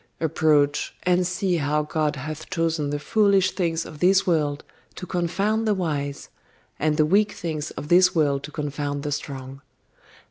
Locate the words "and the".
6.79-7.05